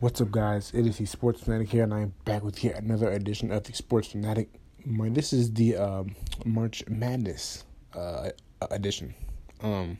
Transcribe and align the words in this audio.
What's 0.00 0.20
up, 0.20 0.30
guys? 0.30 0.70
It 0.72 0.86
is 0.86 0.98
the 0.98 1.06
Sports 1.06 1.42
Fanatic 1.42 1.70
here, 1.70 1.82
and 1.82 1.92
I 1.92 2.02
am 2.02 2.14
back 2.24 2.44
with 2.44 2.62
yet 2.62 2.80
another 2.80 3.10
edition 3.10 3.50
of 3.50 3.64
the 3.64 3.72
Sports 3.72 4.08
Fanatic. 4.08 4.48
My, 4.84 5.08
this 5.08 5.32
is 5.32 5.52
the 5.52 5.76
um, 5.76 6.14
March 6.44 6.84
Madness 6.88 7.64
uh, 7.94 8.30
edition. 8.70 9.14
Um, 9.60 9.98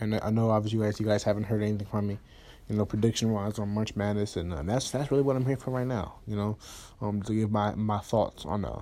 and 0.00 0.18
I 0.22 0.30
know, 0.30 0.50
obviously, 0.50 0.78
you 0.78 0.84
guys, 0.84 0.98
you 0.98 1.06
guys 1.06 1.22
haven't 1.22 1.44
heard 1.44 1.62
anything 1.62 1.86
from 1.86 2.06
me, 2.06 2.18
you 2.68 2.76
know, 2.76 2.86
prediction 2.86 3.30
wise 3.30 3.58
on 3.58 3.68
March 3.68 3.94
Madness, 3.94 4.36
and 4.36 4.54
uh, 4.54 4.62
that's 4.62 4.90
that's 4.90 5.10
really 5.10 5.22
what 5.22 5.36
I'm 5.36 5.44
here 5.44 5.58
for 5.58 5.70
right 5.70 5.86
now. 5.86 6.14
You 6.26 6.36
know, 6.36 6.58
um, 7.02 7.22
to 7.22 7.34
give 7.34 7.50
my, 7.50 7.74
my 7.74 7.98
thoughts 7.98 8.46
on 8.46 8.64
uh 8.64 8.80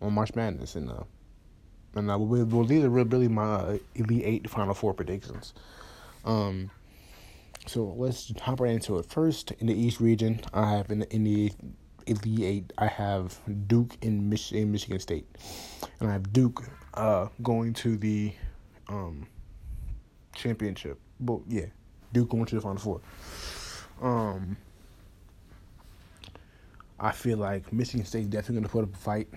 on 0.00 0.12
March 0.12 0.34
Madness, 0.34 0.74
and 0.74 0.90
uh, 0.90 1.04
and 1.94 2.10
uh, 2.10 2.18
well, 2.18 2.64
these 2.64 2.82
are 2.82 2.90
really 2.90 3.28
my 3.28 3.44
uh, 3.44 3.78
Elite 3.94 4.22
Eight 4.24 4.50
Final 4.50 4.74
Four 4.74 4.92
predictions. 4.92 5.54
Um 6.24 6.70
so 7.66 7.94
let's 7.96 8.32
hop 8.40 8.60
right 8.60 8.72
into 8.72 8.98
it. 8.98 9.06
First, 9.06 9.52
in 9.52 9.66
the 9.66 9.74
East 9.74 10.00
region, 10.00 10.40
I 10.52 10.70
have 10.70 10.90
in 10.90 11.00
the, 11.00 11.14
in 11.14 11.24
the 11.24 11.52
Elite 12.06 12.42
Eight, 12.42 12.72
I 12.78 12.86
have 12.86 13.38
Duke 13.66 13.96
in, 14.02 14.28
Mich- 14.28 14.52
in 14.52 14.72
Michigan 14.72 14.98
State, 14.98 15.26
and 16.00 16.08
I 16.08 16.12
have 16.12 16.32
Duke 16.32 16.64
uh, 16.94 17.28
going 17.42 17.72
to 17.74 17.96
the 17.96 18.32
um, 18.88 19.26
championship. 20.34 20.98
Well, 21.20 21.42
yeah, 21.48 21.66
Duke 22.12 22.30
going 22.30 22.46
to 22.46 22.54
the 22.56 22.60
Final 22.60 22.78
Four. 22.78 23.00
Um, 24.00 24.56
I 26.98 27.12
feel 27.12 27.38
like 27.38 27.72
Michigan 27.72 28.04
State 28.06 28.30
definitely 28.30 28.54
going 28.56 28.64
to 28.64 28.70
put 28.70 28.84
up 28.84 28.94
a 28.94 28.98
fight. 28.98 29.28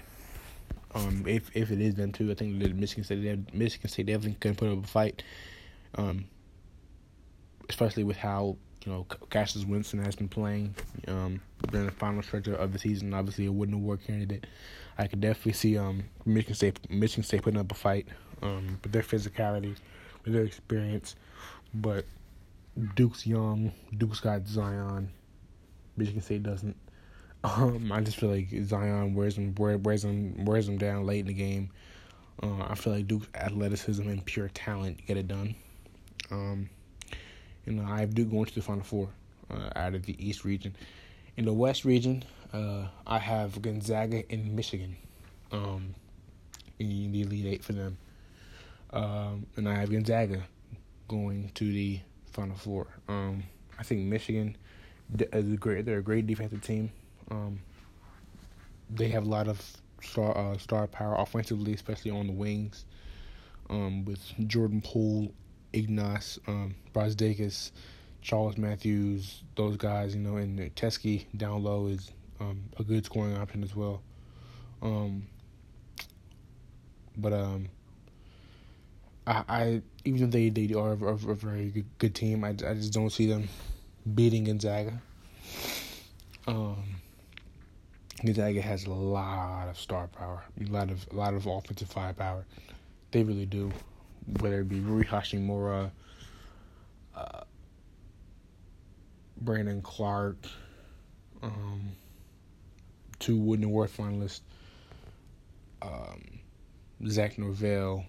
Um, 0.93 1.25
if 1.27 1.55
if 1.55 1.71
it 1.71 1.81
is 1.81 1.95
them 1.95 2.11
too, 2.11 2.31
I 2.31 2.35
think 2.35 2.59
that 2.59 2.75
Michigan 2.75 3.03
State 3.03 3.53
Michigan 3.53 3.89
State 3.89 4.05
definitely 4.05 4.37
can 4.39 4.55
put 4.55 4.69
up 4.69 4.83
a 4.83 4.87
fight. 4.87 5.23
Um, 5.95 6.25
especially 7.69 8.03
with 8.03 8.17
how 8.17 8.57
you 8.85 8.91
know 8.91 9.05
Cassius 9.29 9.65
Winston 9.65 10.03
has 10.03 10.15
been 10.15 10.27
playing 10.27 10.75
um, 11.07 11.41
during 11.71 11.87
the 11.87 11.91
final 11.91 12.21
stretch 12.21 12.47
of 12.47 12.73
the 12.73 12.79
season. 12.79 13.13
Obviously, 13.13 13.45
a 13.45 13.51
Wooden 13.51 13.75
Award 13.75 14.01
candidate. 14.05 14.45
I 14.97 15.07
could 15.07 15.21
definitely 15.21 15.53
see 15.53 15.77
um, 15.77 16.03
Michigan 16.25 16.55
State 16.55 16.89
Michigan 16.89 17.23
State 17.23 17.41
putting 17.41 17.59
up 17.59 17.71
a 17.71 17.75
fight 17.75 18.07
um, 18.41 18.79
with 18.83 18.91
their 18.91 19.01
physicality, 19.01 19.75
with 20.23 20.33
their 20.33 20.43
experience. 20.43 21.15
But 21.73 22.05
Duke's 22.95 23.25
young. 23.25 23.71
Duke's 23.97 24.19
got 24.19 24.47
Zion. 24.47 25.09
Michigan 25.97 26.21
State 26.21 26.43
doesn't. 26.43 26.75
Um, 27.43 27.91
I 27.91 28.01
just 28.01 28.17
feel 28.17 28.29
like 28.29 28.47
Zion 28.63 29.13
wears 29.13 29.37
him 29.37 29.53
wears 29.55 30.03
him 30.03 30.45
wears 30.45 30.67
him 30.67 30.77
down 30.77 31.05
late 31.05 31.19
in 31.19 31.27
the 31.27 31.33
game. 31.33 31.69
Uh, 32.41 32.63
I 32.63 32.75
feel 32.75 32.93
like 32.93 33.07
Duke's 33.07 33.27
athleticism 33.35 34.07
and 34.09 34.25
pure 34.25 34.49
talent 34.49 35.05
get 35.05 35.17
it 35.17 35.27
done. 35.27 35.55
Um, 36.31 36.69
you 37.65 37.73
know, 37.73 37.85
I 37.85 37.99
have 37.99 38.13
Duke 38.13 38.31
going 38.31 38.45
to 38.45 38.55
the 38.55 38.61
Final 38.61 38.83
Four 38.83 39.09
uh, 39.49 39.69
out 39.75 39.95
of 39.95 40.05
the 40.05 40.15
East 40.25 40.45
region. 40.45 40.75
In 41.37 41.45
the 41.45 41.53
West 41.53 41.83
region, 41.85 42.23
uh, 42.53 42.87
I 43.05 43.19
have 43.19 43.61
Gonzaga 43.61 44.29
in 44.31 44.55
Michigan 44.55 44.95
um, 45.51 45.95
in 46.79 47.11
the 47.11 47.21
Elite 47.21 47.45
Eight 47.45 47.63
for 47.63 47.73
them. 47.73 47.97
Um, 48.91 49.45
and 49.57 49.67
I 49.67 49.75
have 49.75 49.91
Gonzaga 49.91 50.43
going 51.07 51.51
to 51.55 51.65
the 51.65 51.99
Final 52.31 52.55
Four. 52.55 52.87
Um, 53.07 53.43
I 53.77 53.83
think 53.83 54.01
Michigan 54.01 54.55
is 55.17 55.53
a 55.53 55.57
great. 55.57 55.85
They're 55.85 55.97
a 55.97 56.03
great 56.03 56.27
defensive 56.27 56.61
team. 56.61 56.91
Um, 57.29 57.59
they 58.89 59.09
have 59.09 59.25
a 59.25 59.29
lot 59.29 59.47
of 59.47 59.61
star 60.01 60.37
uh, 60.37 60.57
star 60.57 60.87
power 60.87 61.15
offensively, 61.17 61.73
especially 61.73 62.11
on 62.11 62.27
the 62.27 62.33
wings. 62.33 62.85
Um, 63.69 64.05
with 64.05 64.21
Jordan 64.47 64.81
Poole 64.81 65.33
Ignas, 65.75 66.39
um, 66.47 66.73
Brazdeikis, 66.93 67.71
Charles 68.21 68.57
Matthews, 68.57 69.43
those 69.55 69.77
guys, 69.77 70.15
you 70.15 70.21
know, 70.21 70.37
and 70.37 70.57
Teske 70.75 71.25
down 71.35 71.63
low 71.63 71.87
is 71.87 72.11
um, 72.39 72.63
a 72.79 72.83
good 72.83 73.05
scoring 73.05 73.37
option 73.37 73.61
as 73.61 73.75
well. 73.75 74.01
Um, 74.81 75.27
but 77.17 77.33
um, 77.33 77.69
I, 79.27 79.43
I 79.47 79.81
even 80.05 80.21
though 80.21 80.37
they 80.37 80.49
they 80.49 80.73
are 80.73 80.93
a, 80.93 81.07
a 81.07 81.35
very 81.35 81.65
good, 81.69 81.85
good 81.97 82.15
team, 82.15 82.43
I, 82.43 82.49
I 82.49 82.73
just 82.73 82.93
don't 82.93 83.09
see 83.09 83.27
them 83.27 83.47
beating 84.13 84.45
Gonzaga. 84.45 85.01
Um, 86.47 86.83
Gonzaga 88.23 88.61
has 88.61 88.85
a 88.85 88.91
lot 88.91 89.67
of 89.67 89.77
star 89.77 90.07
power, 90.07 90.43
a 90.59 90.71
lot 90.71 90.89
of 90.89 91.05
a 91.11 91.15
lot 91.15 91.33
of 91.33 91.45
offensive 91.45 91.89
firepower. 91.89 92.45
They 93.11 93.23
really 93.23 93.45
do 93.45 93.71
whether 94.39 94.61
it 94.61 94.69
be 94.69 94.79
Rui 94.79 95.03
Hachimura, 95.03 95.91
uh, 97.15 97.41
Brandon 99.37 99.81
Clarke, 99.81 100.47
um, 101.43 101.89
two 103.19 103.37
Wooden 103.37 103.65
Award 103.65 103.89
finalists, 103.89 104.41
um, 105.81 106.39
Zach 107.07 107.37
Norvell, 107.37 108.05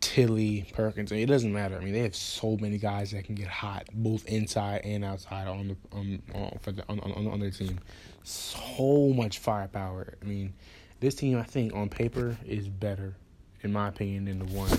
Tillie, 0.00 0.66
Perkins. 0.74 1.10
I 1.10 1.16
mean, 1.16 1.24
it 1.24 1.28
doesn't 1.28 1.52
matter. 1.52 1.76
I 1.76 1.80
mean, 1.80 1.94
they 1.94 2.00
have 2.00 2.14
so 2.14 2.56
many 2.60 2.78
guys 2.78 3.12
that 3.12 3.24
can 3.24 3.34
get 3.34 3.48
hot, 3.48 3.88
both 3.92 4.26
inside 4.26 4.82
and 4.84 5.04
outside 5.04 5.48
on 5.48 5.68
the 5.68 5.76
um, 5.96 6.22
on, 6.34 6.58
for 6.60 6.72
the, 6.72 6.84
on, 6.88 7.00
on, 7.00 7.26
on 7.26 7.40
their 7.40 7.50
team. 7.50 7.80
So 8.22 9.12
much 9.14 9.38
firepower. 9.38 10.14
I 10.20 10.24
mean, 10.24 10.52
this 11.00 11.14
team, 11.14 11.38
I 11.38 11.42
think, 11.42 11.74
on 11.74 11.88
paper, 11.88 12.36
is 12.46 12.68
better 12.68 13.16
in 13.64 13.72
my 13.72 13.88
opinion, 13.88 14.26
than 14.26 14.38
the 14.38 14.44
one 14.46 14.70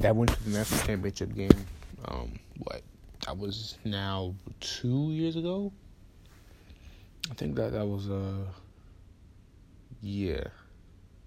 that 0.00 0.14
went 0.14 0.30
to 0.32 0.44
the 0.44 0.50
national 0.50 0.80
championship 0.86 1.34
game. 1.34 1.50
Um, 2.06 2.38
what 2.58 2.82
that 3.26 3.36
was 3.36 3.78
now 3.84 4.34
two 4.60 5.10
years 5.10 5.36
ago. 5.36 5.72
I 7.30 7.34
think 7.34 7.56
that 7.56 7.72
that 7.72 7.86
was 7.86 8.10
uh 8.10 8.44
yeah 10.02 10.44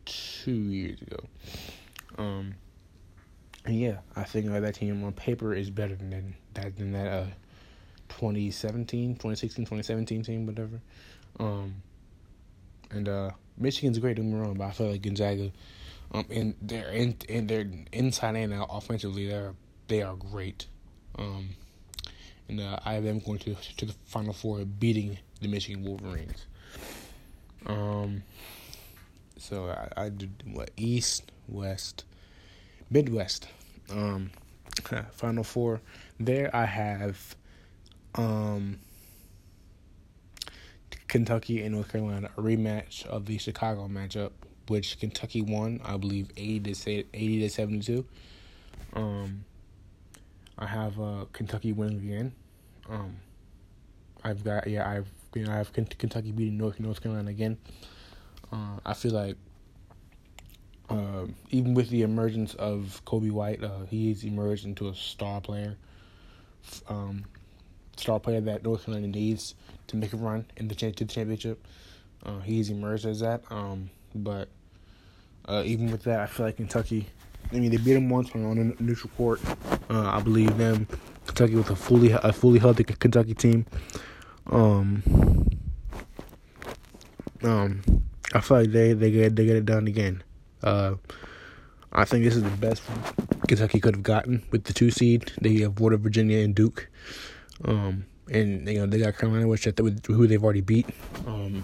two 0.05 0.51
years 0.51 1.01
ago. 1.01 1.19
Um, 2.17 2.55
and 3.65 3.79
yeah, 3.79 3.97
I 4.15 4.23
think 4.23 4.49
uh, 4.49 4.59
that 4.59 4.75
team 4.75 5.03
on 5.03 5.13
paper 5.13 5.53
is 5.53 5.69
better 5.69 5.95
than 5.95 6.35
that 6.53 6.77
than 6.77 6.91
that 6.91 7.07
uh 7.07 7.25
2017, 8.09 9.15
2016, 9.15 9.65
2017 9.65 10.23
team, 10.23 10.45
whatever. 10.45 10.79
Um, 11.39 11.75
and 12.91 13.09
uh, 13.09 13.31
Michigan's 13.57 13.99
great, 13.99 14.15
don't 14.17 14.29
get 14.29 14.35
me 14.35 14.41
wrong, 14.41 14.53
but 14.53 14.65
I 14.65 14.71
feel 14.71 14.91
like 14.91 15.01
Gonzaga 15.01 15.51
um, 16.11 16.25
and 16.29 16.55
they're 16.61 16.89
in 16.89 17.15
and 17.29 17.47
they're 17.47 17.69
inside 17.91 18.35
and 18.35 18.53
out 18.53 18.69
offensively. 18.71 19.27
They're 19.27 19.53
they 19.87 20.01
are 20.01 20.15
great. 20.15 20.67
Um, 21.17 21.49
and 22.47 22.59
uh, 22.59 22.79
I 22.85 22.93
have 22.93 23.03
them 23.03 23.19
going 23.19 23.39
to 23.39 23.55
to 23.77 23.85
the 23.85 23.95
final 24.05 24.33
four, 24.33 24.63
beating 24.65 25.17
the 25.41 25.47
Michigan 25.47 25.83
Wolverines. 25.83 26.45
Um, 27.65 28.23
so 29.37 29.69
I, 29.69 30.05
I 30.05 30.09
did 30.09 30.31
what 30.45 30.71
East, 30.77 31.31
West, 31.47 32.05
Midwest. 32.89 33.47
Um, 33.89 34.31
final 35.11 35.43
four. 35.43 35.81
There 36.19 36.55
I 36.55 36.65
have, 36.65 37.35
um, 38.15 38.79
Kentucky 41.07 41.61
and 41.63 41.75
North 41.75 41.91
Carolina, 41.91 42.29
a 42.37 42.41
rematch 42.41 43.05
of 43.05 43.25
the 43.25 43.37
Chicago 43.37 43.87
matchup 43.87 44.31
which 44.67 44.99
Kentucky 44.99 45.41
won, 45.41 45.81
I 45.83 45.97
believe, 45.97 46.29
eighty 46.37 46.73
to 46.73 47.03
eighty 47.13 47.39
to 47.39 47.49
seventy 47.49 47.81
two. 47.81 48.05
Um, 48.93 49.45
I 50.57 50.65
have 50.65 50.99
uh, 50.99 51.25
Kentucky 51.33 51.73
winning 51.73 51.99
again. 51.99 52.33
Um, 52.89 53.17
I've 54.23 54.43
got 54.43 54.67
yeah, 54.67 54.89
I've 54.89 55.07
you 55.33 55.45
know 55.45 55.51
I 55.51 55.57
have 55.57 55.73
Kentucky 55.73 56.31
beating 56.31 56.57
North 56.57 56.79
North 56.79 57.01
Carolina 57.01 57.29
again. 57.29 57.57
Uh, 58.51 58.79
I 58.85 58.93
feel 58.93 59.11
like 59.11 59.35
uh, 60.89 61.25
even 61.49 61.73
with 61.73 61.89
the 61.89 62.03
emergence 62.03 62.53
of 62.55 63.01
Coby 63.05 63.31
White, 63.31 63.63
uh, 63.63 63.85
he's 63.89 64.23
emerged 64.23 64.65
into 64.65 64.87
a 64.87 64.95
star 64.95 65.41
player, 65.41 65.75
um, 66.87 67.25
star 67.97 68.19
player 68.19 68.41
that 68.41 68.63
North 68.63 68.85
Carolina 68.85 69.07
needs 69.07 69.55
to 69.87 69.97
make 69.97 70.13
a 70.13 70.17
run 70.17 70.45
in 70.57 70.67
the 70.67 70.75
to 70.75 70.91
the 70.91 71.05
championship. 71.05 71.65
Uh, 72.23 72.39
he's 72.39 72.69
emerged 72.69 73.05
as 73.05 73.19
that. 73.19 73.43
Um, 73.49 73.89
but 74.13 74.47
uh, 75.47 75.63
even 75.65 75.91
with 75.91 76.03
that, 76.03 76.19
I 76.19 76.25
feel 76.25 76.45
like 76.45 76.57
Kentucky. 76.57 77.07
I 77.51 77.55
mean, 77.55 77.71
they 77.71 77.77
beat 77.77 77.93
them 77.93 78.09
once 78.09 78.31
on 78.33 78.75
a 78.77 78.81
neutral 78.81 79.11
court. 79.15 79.39
Uh, 79.89 80.09
I 80.09 80.21
believe 80.21 80.57
them. 80.57 80.87
Kentucky 81.25 81.55
with 81.55 81.69
a 81.69 81.75
fully 81.75 82.11
a 82.11 82.31
fully 82.31 82.59
healthy 82.59 82.83
Kentucky 82.83 83.33
team. 83.33 83.65
Um, 84.51 85.03
um, 87.43 87.81
I 88.33 88.41
feel 88.41 88.57
like 88.61 88.71
they 88.71 88.93
they 88.93 89.11
get 89.11 89.35
they 89.35 89.45
get 89.45 89.55
it 89.55 89.65
done 89.65 89.87
again. 89.87 90.23
Uh, 90.63 90.95
I 91.91 92.05
think 92.05 92.25
this 92.25 92.35
is 92.35 92.43
the 92.43 92.49
best 92.49 92.83
Kentucky 93.47 93.79
could 93.79 93.95
have 93.95 94.03
gotten 94.03 94.43
with 94.51 94.65
the 94.65 94.73
two 94.73 94.91
seed. 94.91 95.31
They 95.41 95.61
avoided 95.61 96.01
Virginia 96.01 96.39
and 96.39 96.53
Duke. 96.53 96.89
Um, 97.63 98.05
and 98.31 98.67
you 98.67 98.79
know 98.79 98.85
they 98.85 98.99
got 98.99 99.17
Carolina, 99.17 99.47
which 99.47 99.65
who 99.65 100.27
they've 100.27 100.43
already 100.43 100.61
beat. 100.61 100.87
Um, 101.25 101.63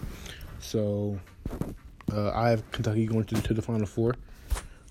so 0.60 1.20
uh, 2.12 2.32
I 2.34 2.50
have 2.50 2.70
Kentucky 2.72 3.06
going 3.06 3.26
to, 3.26 3.42
to 3.42 3.54
the 3.54 3.62
Final 3.62 3.86
Four, 3.86 4.16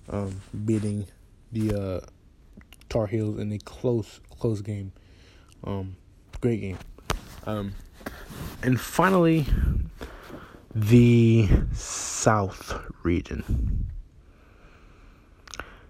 um, 0.08 0.40
beating 0.64 1.06
the 1.52 1.74
uh, 1.74 2.00
Tar 2.88 3.06
Heels 3.06 3.38
in 3.38 3.52
a 3.52 3.58
close 3.58 4.20
close 4.38 4.60
game. 4.60 4.92
Um, 5.64 5.96
great 6.40 6.60
game. 6.60 6.78
Um, 7.44 7.74
and 8.62 8.80
finally, 8.80 9.46
the 10.74 11.48
South 11.72 12.78
region. 13.02 13.86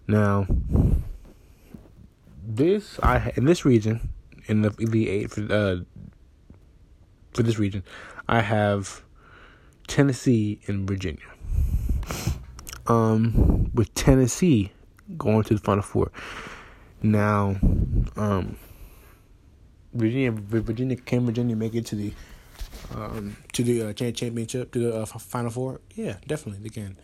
Now, 0.07 0.47
this 2.43 2.99
I 3.03 3.33
in 3.37 3.45
this 3.45 3.65
region 3.65 4.11
in 4.47 4.63
the 4.63 4.75
Elite 4.79 5.09
Eight 5.09 5.31
for 5.31 5.53
uh 5.53 5.77
for 7.33 7.43
this 7.43 7.59
region, 7.59 7.85
I 8.29 8.41
have 8.41 9.03
Tennessee 9.91 10.61
and 10.69 10.87
Virginia. 10.87 11.19
Um, 12.87 13.73
with 13.75 13.93
Tennessee 13.95 14.71
going 15.19 15.43
to 15.45 15.55
the 15.55 15.61
Final 15.61 15.83
Four. 15.83 16.13
Now, 17.03 17.57
um, 18.17 18.57
Virginia, 19.93 20.31
Virginia, 20.31 20.95
can 20.95 21.27
Virginia 21.27 21.57
make 21.57 21.75
it 21.75 21.87
to 21.87 21.97
the 21.97 22.13
um, 22.95 23.37
to 23.53 23.65
the 23.65 23.83
uh, 23.83 23.93
championship, 23.93 24.71
to 24.73 24.79
the 24.79 24.97
uh, 25.01 25.07
Final 25.07 25.51
Four? 25.51 25.81
Yeah, 25.97 26.19
definitely 26.25 26.63
they 26.63 26.73
can. 26.73 26.97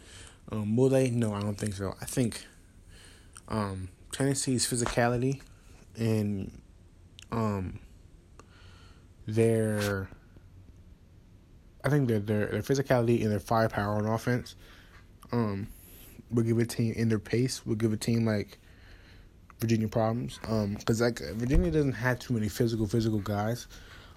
Um, 0.52 0.76
will 0.76 0.88
they? 0.88 1.10
No, 1.10 1.34
I 1.34 1.40
don't 1.40 1.58
think 1.58 1.74
so. 1.74 1.94
I 2.00 2.04
think 2.04 2.46
um, 3.48 3.88
Tennessee's 4.12 4.64
physicality 4.64 5.40
and 5.98 6.52
um, 7.32 7.80
their 9.26 10.08
I 11.86 11.88
think 11.88 12.08
their 12.08 12.18
their 12.18 12.46
their 12.46 12.62
physicality 12.62 13.22
and 13.22 13.30
their 13.30 13.38
firepower 13.38 13.94
on 13.94 14.06
offense 14.06 14.56
um, 15.30 15.68
will 16.32 16.42
give 16.42 16.58
a 16.58 16.66
team 16.66 16.92
in 16.96 17.08
their 17.08 17.20
pace 17.20 17.64
will 17.64 17.76
give 17.76 17.92
a 17.92 17.96
team 17.96 18.26
like 18.26 18.58
Virginia 19.60 19.86
problems. 19.86 20.40
Um, 20.48 20.74
because 20.74 21.00
like 21.00 21.20
Virginia 21.34 21.70
doesn't 21.70 21.92
have 21.92 22.18
too 22.18 22.34
many 22.34 22.48
physical 22.48 22.88
physical 22.88 23.20
guys. 23.20 23.68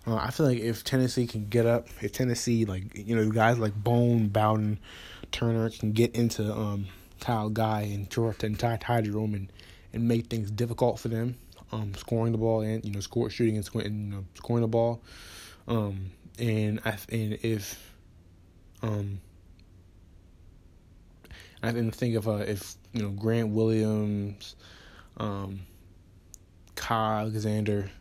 Uh, 0.08 0.16
I 0.16 0.32
feel 0.32 0.48
like 0.48 0.58
if 0.58 0.84
Tennessee 0.84 1.28
can 1.28 1.48
get 1.48 1.68
up, 1.68 1.88
if 2.02 2.12
Tennessee 2.12 2.66
like 2.66 2.98
you 2.98 3.16
know 3.16 3.30
guys 3.30 3.60
like 3.60 3.76
Bone, 3.76 4.30
Bowden, 4.30 4.80
Turner 5.32 5.70
can 5.70 5.92
get 5.92 6.16
into 6.16 6.52
um 6.52 6.88
Kyle 7.20 7.50
Guy 7.50 7.82
and 7.82 8.10
George 8.10 8.44
and 8.44 8.58
Ty, 8.58 8.78
Ty 8.78 9.02
Jerome 9.02 9.36
and, 9.36 9.52
and 9.94 10.08
make 10.08 10.26
things 10.26 10.50
difficult 10.50 11.00
for 11.00 11.10
them, 11.10 11.36
um, 11.72 11.94
scoring 11.94 12.32
the 12.32 12.40
ball 12.40 12.62
and 12.62 12.84
you 12.84 12.92
know 12.92 13.00
score 13.00 13.30
shooting 13.30 13.58
and 13.58 13.66
scoring 13.66 13.88
and, 13.88 14.06
you 14.06 14.16
know, 14.16 14.26
scoring 14.34 14.62
the 14.62 14.68
ball, 14.68 15.02
um, 15.68 16.12
and 16.40 16.80
I 16.86 16.98
and 17.12 17.34
if 17.44 17.94
um 18.82 19.20
I 21.62 21.72
didn't 21.72 21.96
think 21.96 22.16
of 22.16 22.28
uh, 22.28 22.38
if 22.38 22.76
you 22.94 23.02
know 23.02 23.10
Grant 23.10 23.50
Williams, 23.50 24.56
um, 25.18 25.60
Kyle 26.76 27.22
Alexander, 27.22 27.92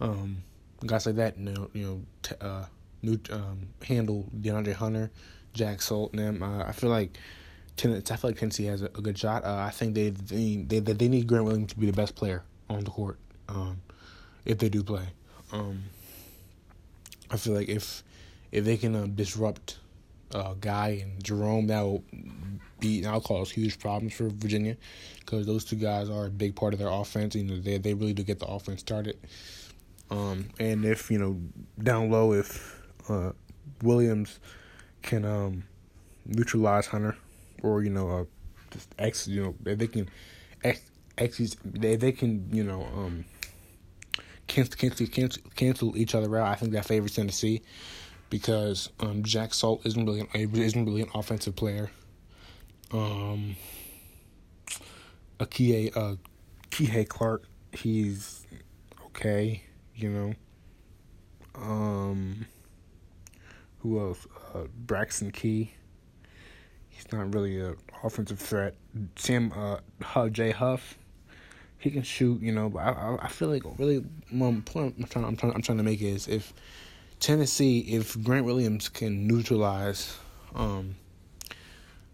um, 0.00 0.38
guys 0.84 1.06
like 1.06 1.16
that. 1.16 1.38
You 1.38 1.44
know, 1.44 1.70
you 1.72 1.86
know, 1.86 2.02
t- 2.22 2.34
uh, 2.40 2.64
new 3.02 3.18
um, 3.30 3.68
handle 3.82 4.26
DeAndre 4.40 4.72
Hunter, 4.72 5.10
Jack 5.52 5.80
Salt, 5.80 6.12
them. 6.12 6.42
Uh, 6.42 6.64
I 6.64 6.72
feel 6.72 6.90
like 6.90 7.18
Tennessee. 7.76 8.12
I 8.12 8.16
feel 8.16 8.30
like 8.30 8.38
Tennessee 8.38 8.64
has 8.64 8.82
a, 8.82 8.86
a 8.86 9.00
good 9.00 9.16
shot. 9.16 9.44
Uh, 9.44 9.58
I 9.58 9.70
think 9.70 9.94
they 9.94 10.10
they, 10.10 10.56
they 10.56 10.80
they 10.80 11.08
need 11.08 11.28
Grant 11.28 11.44
Williams 11.44 11.72
to 11.72 11.78
be 11.78 11.86
the 11.86 11.96
best 11.96 12.16
player 12.16 12.42
on 12.68 12.82
the 12.82 12.90
court. 12.90 13.18
Um, 13.48 13.80
if 14.44 14.58
they 14.58 14.68
do 14.68 14.82
play, 14.82 15.06
um, 15.52 15.84
I 17.30 17.36
feel 17.36 17.54
like 17.54 17.68
if 17.68 18.02
if 18.52 18.64
they 18.64 18.76
can 18.76 18.94
uh, 18.94 19.06
disrupt 19.06 19.78
uh, 20.32 20.54
Guy 20.60 21.00
and 21.02 21.22
Jerome, 21.22 21.66
that 21.68 21.80
will 21.82 22.04
be 22.80 23.02
that'll 23.02 23.20
cause 23.20 23.50
huge 23.50 23.78
problems 23.78 24.14
for 24.14 24.28
Virginia 24.28 24.76
because 25.20 25.46
those 25.46 25.64
two 25.64 25.76
guys 25.76 26.08
are 26.10 26.26
a 26.26 26.30
big 26.30 26.54
part 26.54 26.72
of 26.72 26.78
their 26.78 26.88
offense. 26.88 27.34
You 27.34 27.44
know, 27.44 27.60
they 27.60 27.78
they 27.78 27.94
really 27.94 28.12
do 28.12 28.22
get 28.22 28.38
the 28.38 28.46
offense 28.46 28.80
started. 28.80 29.16
Um, 30.10 30.50
and 30.58 30.84
if 30.84 31.10
you 31.10 31.18
know 31.18 31.40
down 31.82 32.10
low, 32.10 32.32
if 32.32 32.80
uh, 33.08 33.32
Williams 33.82 34.38
can 35.02 35.24
um, 35.24 35.64
neutralize 36.26 36.86
Hunter, 36.86 37.16
or 37.62 37.82
you 37.82 37.90
know, 37.90 38.10
uh, 38.10 38.24
just 38.70 38.94
X, 38.98 39.26
you 39.26 39.42
know, 39.42 39.74
they 39.74 39.86
can 39.86 40.08
X, 40.62 40.80
X 41.18 41.56
they 41.64 41.96
they 41.96 42.12
can 42.12 42.48
you 42.52 42.62
know 42.62 42.82
um, 42.94 43.24
cancel 44.46 44.76
cancel 44.76 45.06
cancel 45.06 45.42
cancel 45.54 45.96
each 45.96 46.14
other 46.14 46.36
out. 46.38 46.48
I 46.48 46.54
think 46.54 46.72
that 46.72 46.84
favors 46.84 47.14
Tennessee 47.14 47.62
because 48.30 48.90
um, 49.00 49.22
Jack 49.22 49.54
Salt 49.54 49.84
isn't 49.84 50.04
really 50.04 50.20
an, 50.20 50.28
isn't 50.34 50.84
really 50.84 51.02
an 51.02 51.10
offensive 51.14 51.56
player. 51.56 51.90
Um, 52.92 53.56
Akie 55.38 55.96
uh, 55.96 56.16
Kihei 56.70 57.08
Clark, 57.08 57.44
he's 57.72 58.46
okay, 59.06 59.62
you 59.94 60.10
know. 60.10 60.34
Um, 61.54 62.46
who 63.78 64.00
else? 64.00 64.26
Uh, 64.54 64.64
Braxton 64.86 65.30
Key. 65.30 65.72
He's 66.88 67.10
not 67.12 67.34
really 67.34 67.60
an 67.60 67.76
offensive 68.02 68.38
threat. 68.38 68.74
Sam 69.16 69.52
uh, 69.52 70.28
Jay 70.28 70.50
Huff. 70.50 70.98
He 71.78 71.90
can 71.90 72.02
shoot, 72.02 72.40
you 72.40 72.52
know, 72.52 72.68
but 72.68 72.80
I 72.80 73.18
I, 73.22 73.28
feel 73.28 73.48
like 73.48 73.62
really 73.78 74.04
one 74.30 74.62
point 74.62 74.94
I'm 74.98 75.04
trying 75.04 75.24
I'm 75.24 75.36
trying 75.36 75.52
I'm 75.52 75.62
trying 75.62 75.78
to 75.78 75.84
make 75.84 76.00
is 76.00 76.26
if 76.26 76.52
Tennessee, 77.20 77.80
if 77.80 78.22
Grant 78.22 78.44
Williams 78.44 78.88
can 78.88 79.26
neutralize 79.26 80.16
um, 80.54 80.96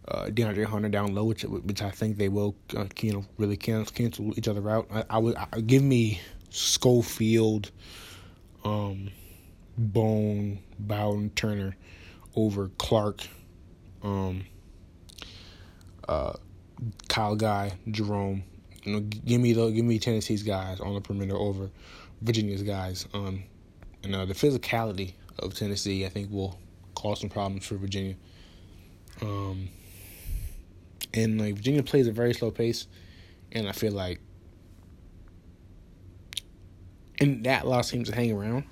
uh, 0.08 0.26
DeAndre 0.26 0.64
Hunter 0.64 0.88
down 0.88 1.14
low, 1.14 1.24
which 1.24 1.42
which 1.42 1.82
I 1.82 1.90
think 1.90 2.18
they 2.18 2.28
will, 2.28 2.54
uh, 2.76 2.86
you 3.00 3.12
know, 3.12 3.24
really 3.38 3.56
cancel, 3.56 3.94
cancel 3.94 4.38
each 4.38 4.48
other 4.48 4.68
out. 4.68 4.86
I, 4.92 5.04
I 5.10 5.18
would 5.18 5.36
I, 5.36 5.60
give 5.60 5.82
me 5.82 6.20
Schofield, 6.50 7.70
um, 8.64 9.10
Bone, 9.76 10.58
Bowden, 10.78 11.30
Turner 11.30 11.76
over 12.36 12.70
Clark, 12.78 13.22
um, 14.02 14.44
uh, 16.08 16.34
Kyle 17.08 17.36
Guy, 17.36 17.72
Jerome. 17.90 18.44
You 18.84 18.92
know, 18.92 19.00
give 19.00 19.40
me 19.40 19.52
the 19.52 19.70
give 19.70 19.84
me 19.84 19.98
Tennessee's 19.98 20.42
guys 20.42 20.80
on 20.80 20.94
the 20.94 21.00
perimeter 21.00 21.36
over 21.36 21.70
Virginia's 22.20 22.62
guys. 22.62 23.06
Um, 23.14 23.44
and 24.02 24.14
uh, 24.14 24.24
the 24.24 24.34
physicality 24.34 25.12
of 25.38 25.54
Tennessee, 25.54 26.04
I 26.04 26.08
think, 26.08 26.30
will 26.30 26.58
cause 26.94 27.20
some 27.20 27.30
problems 27.30 27.64
for 27.64 27.76
Virginia. 27.76 28.16
Um, 29.20 29.68
and 31.14 31.40
like 31.40 31.54
Virginia 31.54 31.82
plays 31.82 32.06
a 32.06 32.12
very 32.12 32.34
slow 32.34 32.50
pace, 32.50 32.86
and 33.52 33.68
I 33.68 33.72
feel 33.72 33.92
like, 33.92 34.20
and 37.20 37.44
that 37.44 37.64
allows 37.64 37.90
teams 37.90 38.08
to 38.08 38.14
hang 38.14 38.32
around, 38.32 38.64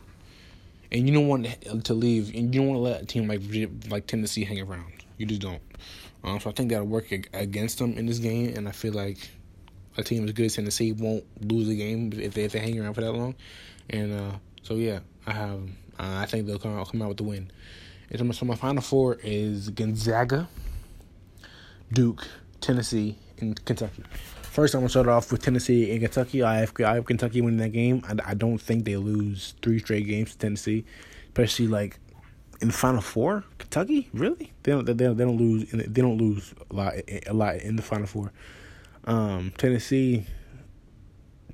and 0.91 1.07
you 1.07 1.15
don't 1.15 1.29
want 1.29 1.47
to 1.85 1.95
leave, 1.95 2.35
and 2.35 2.53
you 2.55 2.61
don't 2.61 2.69
want 2.69 2.79
to 2.79 2.83
let 2.83 3.03
a 3.03 3.07
team 3.07 3.29
like 3.29 3.43
like 3.89 4.07
Tennessee 4.07 4.45
hang 4.45 4.61
around. 4.61 4.93
You 5.19 5.27
just 5.27 5.43
don't. 5.43 5.63
Um, 6.25 6.41
so 6.41 6.51
I 6.51 6.53
think 6.53 6.71
that'll 6.71 6.87
work 6.87 7.13
against 7.13 7.79
them 7.79 7.97
in 7.97 8.07
this 8.07 8.19
game, 8.19 8.55
and 8.57 8.69
I 8.69 8.73
feel 8.73 8.93
like 8.93 9.19
a 10.01 10.05
team 10.05 10.25
as 10.25 10.33
good 10.33 10.47
as 10.47 10.55
Tennessee 10.57 10.93
won't 10.93 11.25
lose 11.41 11.69
a 11.69 11.75
game 11.75 12.13
if 12.15 12.35
they 12.35 12.45
if 12.45 12.53
they 12.53 12.59
hang 12.59 12.79
around 12.81 12.95
for 12.95 13.03
that 13.03 13.13
long, 13.13 13.35
and 13.89 14.13
uh, 14.13 14.33
so 14.63 14.75
yeah, 14.75 15.01
I 15.27 15.33
have. 15.33 15.61
I 15.99 16.25
think 16.25 16.47
they'll 16.47 16.59
come 16.59 16.79
out 16.79 16.91
come 16.91 17.03
out 17.03 17.09
with 17.09 17.19
the 17.19 17.25
win. 17.25 17.51
And 18.11 18.35
so 18.35 18.45
my 18.45 18.57
final 18.57 18.83
four 18.83 19.19
is 19.23 19.69
Gonzaga, 19.71 20.49
Duke, 21.93 22.27
Tennessee, 22.61 23.17
and 23.39 23.63
Kentucky. 23.65 24.03
First, 24.43 24.75
I'm 24.75 24.81
gonna 24.81 24.89
start 24.89 25.07
off 25.07 25.31
with 25.31 25.43
Tennessee 25.43 25.93
and 25.93 26.01
Kentucky. 26.01 26.43
I 26.43 26.59
have 26.59 26.73
I 26.85 26.95
have 26.95 27.05
Kentucky 27.05 27.41
winning 27.41 27.61
that 27.61 27.71
game. 27.71 28.03
I, 28.09 28.31
I 28.31 28.35
don't 28.35 28.59
think 28.59 28.85
they 28.85 28.97
lose 28.97 29.55
three 29.63 29.79
straight 29.79 30.07
games 30.09 30.33
to 30.33 30.39
Tennessee, 30.39 30.85
especially 31.29 31.69
like 31.69 32.01
in 32.61 32.69
the 32.69 32.75
final 32.75 33.01
four. 33.01 33.45
Kentucky, 33.59 34.09
really? 34.13 34.53
They 34.65 34.73
don't 34.73 34.85
they 34.85 34.93
don't, 34.93 35.17
they 35.17 35.25
don't 35.25 35.37
lose 35.37 35.71
they 35.71 36.03
don't 36.03 36.19
lose 36.19 36.53
a 36.71 36.75
lot 36.75 36.95
a 37.27 37.33
lot 37.33 37.57
in 37.57 37.77
the 37.77 37.83
final 37.83 38.09
four. 38.09 38.33
Um, 39.05 39.53
Tennessee, 39.57 40.25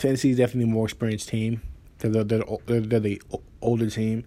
is 0.02 0.36
definitely 0.36 0.64
a 0.64 0.66
more 0.66 0.84
experienced 0.86 1.28
team. 1.28 1.62
They're, 1.98 2.24
they're, 2.24 2.44
they're, 2.66 2.80
they're 2.80 3.00
the 3.00 3.22
older 3.62 3.88
team. 3.88 4.24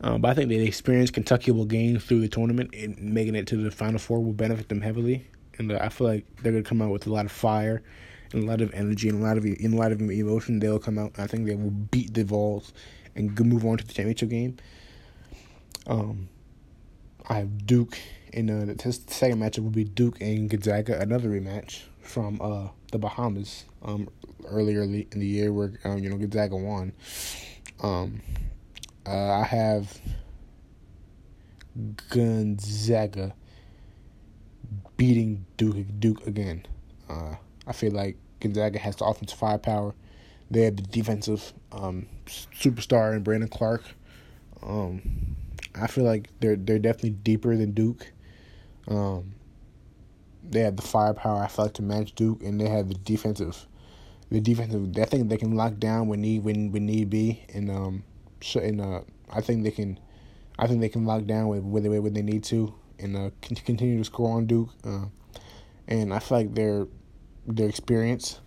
Um, 0.00 0.20
but 0.20 0.30
I 0.30 0.34
think 0.34 0.48
the 0.48 0.66
experience 0.66 1.10
Kentucky 1.10 1.50
will 1.50 1.64
gain 1.64 1.98
through 1.98 2.20
the 2.20 2.28
tournament 2.28 2.74
and 2.74 2.98
making 2.98 3.36
it 3.36 3.46
to 3.48 3.56
the 3.56 3.70
Final 3.70 3.98
Four 3.98 4.22
will 4.22 4.32
benefit 4.32 4.68
them 4.68 4.80
heavily. 4.80 5.26
And 5.58 5.70
uh, 5.70 5.78
I 5.80 5.88
feel 5.88 6.06
like 6.06 6.26
they're 6.42 6.52
going 6.52 6.64
to 6.64 6.68
come 6.68 6.82
out 6.82 6.90
with 6.90 7.06
a 7.06 7.12
lot 7.12 7.24
of 7.24 7.32
fire 7.32 7.82
and 8.32 8.42
a 8.42 8.46
lot 8.46 8.60
of 8.60 8.72
energy 8.74 9.08
and 9.08 9.22
a 9.22 9.26
lot 9.26 9.38
of 9.38 9.44
in 9.44 9.72
a 9.72 9.76
lot 9.76 9.92
of 9.92 10.00
emotion. 10.00 10.58
They'll 10.58 10.78
come 10.78 10.98
out. 10.98 11.12
I 11.18 11.26
think 11.26 11.46
they 11.46 11.54
will 11.54 11.70
beat 11.70 12.12
the 12.12 12.24
Vols 12.24 12.72
and 13.14 13.38
move 13.40 13.64
on 13.64 13.78
to 13.78 13.86
the 13.86 13.92
championship 13.92 14.30
game. 14.30 14.56
Um, 15.86 16.28
I 17.28 17.34
have 17.36 17.66
Duke 17.66 17.96
in 18.32 18.50
uh, 18.50 18.64
the 18.66 18.92
second 18.92 19.38
matchup 19.38 19.62
will 19.62 19.70
be 19.70 19.84
Duke 19.84 20.20
and 20.20 20.50
Gonzaga, 20.50 21.00
another 21.00 21.28
rematch 21.28 21.82
from 22.04 22.40
uh, 22.40 22.68
the 22.92 22.98
Bahamas 22.98 23.64
um, 23.82 24.08
earlier 24.46 24.82
in 24.82 25.06
the 25.10 25.26
year 25.26 25.52
where 25.52 25.72
um, 25.84 25.98
you 25.98 26.10
know 26.10 26.16
Gonzaga 26.16 26.56
won. 26.56 26.92
Um, 27.82 28.20
uh, 29.06 29.32
I 29.32 29.44
have 29.44 29.98
Gonzaga 32.10 33.34
beating 34.96 35.44
Duke 35.56 35.86
Duke 35.98 36.26
again. 36.26 36.66
Uh, 37.08 37.34
I 37.66 37.72
feel 37.72 37.92
like 37.92 38.16
Gonzaga 38.40 38.78
has 38.78 38.96
the 38.96 39.04
offensive 39.04 39.38
firepower. 39.38 39.94
They 40.50 40.62
have 40.62 40.76
the 40.76 40.82
defensive 40.82 41.52
um, 41.72 42.06
superstar 42.26 43.14
and 43.14 43.24
Brandon 43.24 43.48
Clarke. 43.48 43.84
Um, 44.62 45.36
I 45.74 45.86
feel 45.86 46.04
like 46.04 46.28
they're 46.40 46.56
they're 46.56 46.78
definitely 46.78 47.10
deeper 47.10 47.56
than 47.56 47.72
Duke. 47.72 48.12
Um, 48.86 49.34
they 50.48 50.60
have 50.60 50.76
the 50.76 50.82
firepower. 50.82 51.42
I 51.42 51.48
feel 51.48 51.66
like 51.66 51.74
to 51.74 51.82
match 51.82 52.14
Duke, 52.14 52.42
and 52.42 52.60
they 52.60 52.68
have 52.68 52.88
the 52.88 52.94
defensive, 52.94 53.66
the 54.30 54.40
defensive. 54.40 54.96
I 54.98 55.04
think 55.04 55.28
they 55.28 55.36
can 55.36 55.56
lock 55.56 55.78
down 55.78 56.08
when 56.08 56.20
need 56.20 56.44
when 56.44 56.72
when 56.72 56.86
need 56.86 57.10
be, 57.10 57.44
and 57.52 57.70
um, 57.70 58.04
and 58.54 58.80
uh, 58.80 59.00
I 59.30 59.40
think 59.40 59.64
they 59.64 59.70
can, 59.70 59.98
I 60.58 60.66
think 60.66 60.80
they 60.80 60.88
can 60.88 61.04
lock 61.04 61.24
down 61.24 61.48
with 61.48 61.62
when 61.62 61.82
they 61.82 61.98
when 61.98 62.14
they 62.14 62.22
need 62.22 62.44
to, 62.44 62.74
and 62.98 63.16
uh, 63.16 63.30
continue 63.40 63.98
to 63.98 64.04
score 64.04 64.36
on 64.36 64.46
Duke. 64.46 64.70
Uh, 64.84 65.06
and 65.88 66.12
I 66.12 66.18
feel 66.18 66.38
like 66.38 66.54
their 66.54 66.86
their 67.46 67.68
experience, 67.68 68.40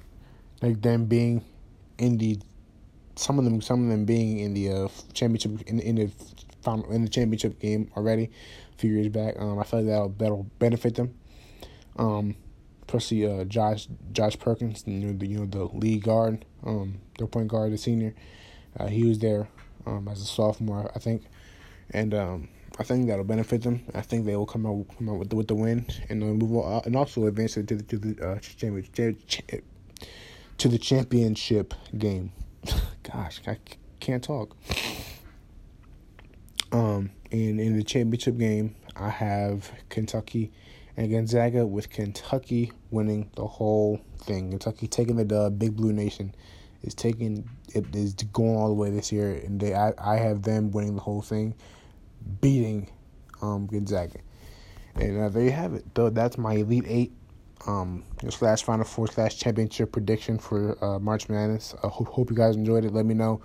like 0.61 0.81
them 0.81 1.05
being 1.05 1.43
in 1.97 2.17
the 2.17 2.39
some 3.15 3.39
of 3.39 3.45
them 3.45 3.61
some 3.61 3.83
of 3.83 3.89
them 3.89 4.05
being 4.05 4.39
in 4.39 4.53
the 4.53 4.69
uh, 4.69 4.87
championship 5.13 5.61
in 5.67 5.79
in 5.79 5.95
the 5.95 6.09
final 6.61 6.91
in 6.91 7.03
the 7.03 7.09
championship 7.09 7.59
game 7.59 7.89
already 7.95 8.29
a 8.73 8.77
few 8.77 8.91
years 8.91 9.09
back. 9.09 9.35
Um, 9.39 9.59
I 9.59 9.63
feel 9.63 9.79
like 9.79 9.89
that'll 9.89 10.09
that'll 10.09 10.43
benefit 10.59 10.95
them. 10.95 11.13
Um, 11.97 12.35
especially 12.87 13.25
uh, 13.25 13.43
Josh 13.43 13.87
Josh 14.11 14.37
Perkins, 14.39 14.83
you 14.85 14.99
know 14.99 15.13
the 15.17 15.27
you 15.27 15.39
know 15.39 15.45
the 15.45 15.65
lead 15.77 16.03
guard, 16.03 16.45
um, 16.65 16.99
their 17.17 17.27
point 17.27 17.47
guard, 17.49 17.71
the 17.71 17.77
senior. 17.77 18.13
Uh, 18.79 18.87
he 18.87 19.05
was 19.05 19.19
there 19.19 19.47
um, 19.85 20.07
as 20.07 20.21
a 20.21 20.25
sophomore, 20.25 20.91
I 20.95 20.99
think, 20.99 21.23
and 21.91 22.13
um, 22.13 22.49
I 22.79 22.83
think 22.83 23.07
that'll 23.07 23.25
benefit 23.25 23.63
them. 23.63 23.83
I 23.95 24.01
think 24.01 24.25
they 24.25 24.35
will 24.35 24.45
come 24.45 24.65
out 24.65 24.85
come 24.97 25.09
out 25.09 25.19
with 25.19 25.29
the, 25.29 25.35
with 25.35 25.47
the 25.47 25.55
win 25.55 25.87
and 26.09 26.23
uh, 26.23 26.27
move 26.27 26.55
on, 26.55 26.81
and 26.85 26.95
also 26.95 27.25
advance 27.25 27.53
to 27.55 27.63
the 27.63 27.81
to 27.83 27.97
the 27.97 28.25
uh, 28.25 28.39
championship 28.39 29.63
to 30.57 30.67
the 30.67 30.77
championship 30.77 31.73
game. 31.97 32.31
Gosh, 33.03 33.41
I 33.47 33.57
can't 33.99 34.23
talk. 34.23 34.55
Um, 36.71 37.11
and 37.31 37.59
in 37.59 37.77
the 37.77 37.83
championship 37.83 38.37
game, 38.37 38.75
I 38.95 39.09
have 39.09 39.71
Kentucky 39.89 40.51
and 40.97 41.11
Gonzaga 41.11 41.65
with 41.65 41.89
Kentucky 41.89 42.71
winning 42.89 43.29
the 43.35 43.45
whole 43.45 44.01
thing. 44.17 44.49
Kentucky 44.49 44.87
taking 44.87 45.15
the 45.15 45.23
dub. 45.23 45.59
Big 45.59 45.75
Blue 45.75 45.93
Nation 45.93 46.33
is 46.81 46.95
taking 46.95 47.47
it 47.73 47.95
is 47.95 48.13
going 48.13 48.55
all 48.55 48.67
the 48.67 48.73
way 48.73 48.89
this 48.89 49.11
year, 49.11 49.33
and 49.33 49.59
they 49.59 49.75
I, 49.75 49.93
I 49.99 50.17
have 50.17 50.41
them 50.41 50.71
winning 50.71 50.95
the 50.95 51.01
whole 51.01 51.21
thing 51.21 51.53
beating 52.41 52.89
um, 53.41 53.67
Gonzaga. 53.67 54.19
And 54.95 55.21
uh, 55.21 55.29
there 55.29 55.43
you 55.43 55.51
have 55.51 55.75
it. 55.75 55.85
Though 55.93 56.09
that's 56.09 56.37
my 56.37 56.53
Elite 56.53 56.85
Eight 56.87 57.13
um, 57.67 58.03
slash 58.29 58.63
Final 58.63 58.85
Four 58.85 59.07
slash 59.07 59.37
Championship 59.37 59.91
prediction 59.91 60.39
for 60.39 60.83
uh, 60.83 60.97
March 60.97 61.29
Madness. 61.29 61.75
I 61.83 61.87
hope, 61.87 62.07
hope 62.07 62.29
you 62.31 62.35
guys 62.35 62.55
enjoyed 62.55 62.85
it. 62.85 62.93
Let 62.93 63.05
me 63.05 63.13
know 63.13 63.41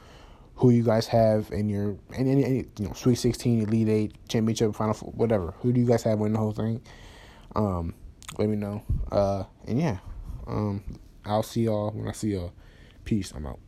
who 0.54 0.70
you 0.70 0.82
guys 0.82 1.06
have 1.08 1.50
in 1.50 1.68
your 1.68 1.96
any, 2.14 2.44
any, 2.44 2.56
you 2.78 2.86
know 2.86 2.92
Sweet 2.94 3.16
Sixteen, 3.16 3.60
Elite 3.60 3.88
Eight, 3.88 4.28
Championship, 4.28 4.74
Final 4.74 4.94
Four, 4.94 5.12
whatever. 5.12 5.52
Who 5.60 5.72
do 5.72 5.80
you 5.80 5.86
guys 5.86 6.02
have 6.04 6.18
winning 6.18 6.34
the 6.34 6.38
whole 6.38 6.52
thing? 6.52 6.80
Um, 7.54 7.94
let 8.38 8.48
me 8.48 8.56
know. 8.56 8.82
Uh, 9.10 9.44
and 9.66 9.80
yeah, 9.80 9.98
um, 10.46 10.82
I'll 11.24 11.42
see 11.42 11.64
y'all 11.64 11.90
when 11.90 12.08
I 12.08 12.12
see 12.12 12.32
y'all. 12.32 12.52
Peace. 13.04 13.32
I'm 13.34 13.46
out. 13.46 13.58